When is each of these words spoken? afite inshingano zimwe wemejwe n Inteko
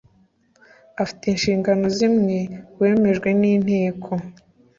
afite 1.01 1.23
inshingano 1.29 1.85
zimwe 1.97 2.37
wemejwe 2.79 3.29
n 3.39 3.41
Inteko 3.53 4.11